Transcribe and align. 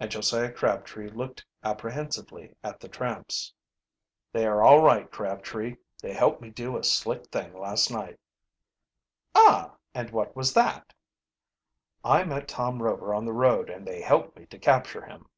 and 0.00 0.10
Josiah 0.10 0.50
Crabtree 0.50 1.10
looked 1.10 1.46
apprehensively 1.62 2.56
at 2.60 2.80
the 2.80 2.88
tramps. 2.88 3.54
"They 4.32 4.44
are 4.44 4.64
all 4.64 4.80
right, 4.82 5.08
Crabtree. 5.08 5.76
They 6.02 6.12
helped 6.12 6.40
me 6.42 6.50
do 6.50 6.76
a 6.76 6.82
slick 6.82 7.28
thing 7.28 7.56
last 7.56 7.88
night." 7.88 8.18
"Ah, 9.32 9.76
and 9.94 10.10
what 10.10 10.34
was 10.34 10.54
that?" 10.54 10.92
"I 12.02 12.24
met 12.24 12.48
Tom 12.48 12.82
Rover 12.82 13.14
on 13.14 13.24
the 13.26 13.32
road 13.32 13.70
and 13.70 13.86
they 13.86 14.02
helped 14.02 14.36
me 14.36 14.46
to 14.46 14.58
capture 14.58 15.02
him." 15.06 15.28